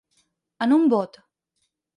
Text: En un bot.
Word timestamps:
En 0.67 0.73
un 0.79 0.89
bot. 0.95 1.21